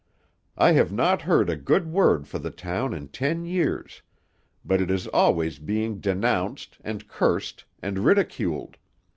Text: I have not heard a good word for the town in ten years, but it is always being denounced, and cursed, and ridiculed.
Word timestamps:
I 0.57 0.71
have 0.71 0.91
not 0.91 1.21
heard 1.21 1.47
a 1.47 1.55
good 1.55 1.85
word 1.85 2.27
for 2.27 2.39
the 2.39 2.49
town 2.49 2.91
in 2.95 3.09
ten 3.09 3.45
years, 3.45 4.01
but 4.65 4.81
it 4.81 4.89
is 4.89 5.05
always 5.05 5.59
being 5.59 5.99
denounced, 5.99 6.79
and 6.83 7.07
cursed, 7.07 7.65
and 7.83 7.99
ridiculed. 7.99 8.77